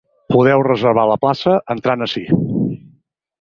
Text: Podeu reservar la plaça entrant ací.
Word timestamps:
Podeu 0.35 0.63
reservar 0.67 1.03
la 1.11 1.17
plaça 1.25 1.53
entrant 1.75 2.07
ací. 2.07 2.25